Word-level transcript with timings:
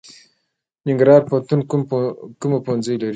ننګرهار 0.87 1.21
پوهنتون 1.29 1.59
کوم 2.39 2.51
پوهنځي 2.65 2.95
لري؟ 3.01 3.09